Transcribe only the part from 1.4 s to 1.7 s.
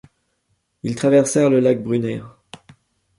le